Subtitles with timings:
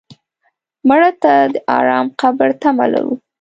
[0.87, 3.13] مړه ته د ارام قبر تمه لرو